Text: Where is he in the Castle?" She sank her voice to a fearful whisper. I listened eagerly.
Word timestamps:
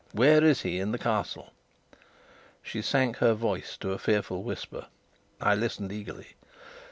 Where 0.13 0.43
is 0.43 0.61
he 0.63 0.79
in 0.79 0.93
the 0.93 0.97
Castle?" 0.97 1.53
She 2.63 2.81
sank 2.81 3.17
her 3.17 3.35
voice 3.35 3.77
to 3.77 3.91
a 3.91 3.99
fearful 3.99 4.41
whisper. 4.41 4.87
I 5.39 5.53
listened 5.53 5.91
eagerly. 5.91 6.29